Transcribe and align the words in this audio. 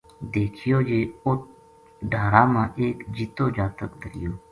دیکھیو 0.33 0.77
جے 0.87 0.99
اُت 1.25 1.39
ڈھارا 2.11 2.43
ما 2.53 2.63
ایک 2.81 2.97
جِتو 3.15 3.45
جاتک 3.55 3.91
دھریو 4.01 4.31